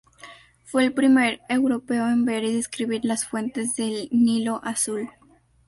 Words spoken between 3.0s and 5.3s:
las fuentes del Nilo Azul.